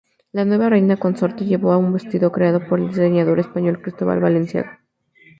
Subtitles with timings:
[0.31, 4.79] La nueva reina consorte llevó un vestido creado por el diseñador español Cristóbal Balenciaga.